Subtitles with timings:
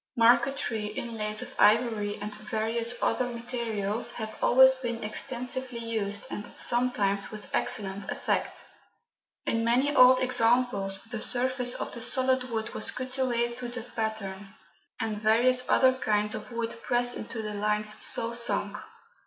[0.17, 7.29] Marquetry, inlays of ivory, and various other materials have always been extensively used, and sometimes
[7.29, 8.65] with excellent effect.
[9.45, 13.83] In many old examples the surface of the solid wood was cut away to the
[13.95, 14.55] pattern,
[14.99, 18.77] and various other kinds of wood pressed into the lines so sunk.